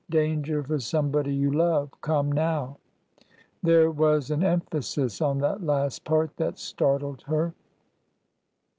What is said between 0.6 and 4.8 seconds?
for somebody you love... come now" There was an em